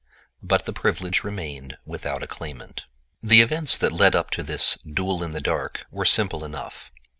[0.41, 2.85] But the privilege remained without a claimant.
[3.23, 6.91] II The events that led up to this "duel in the dark" were simple enough.